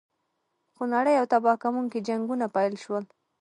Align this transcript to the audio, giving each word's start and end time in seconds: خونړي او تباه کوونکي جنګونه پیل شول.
خونړي 0.75 1.13
او 1.17 1.25
تباه 1.31 1.57
کوونکي 1.63 1.99
جنګونه 2.07 2.45
پیل 2.55 2.73
شول. 2.83 3.03